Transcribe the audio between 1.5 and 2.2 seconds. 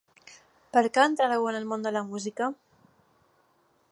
en el món de la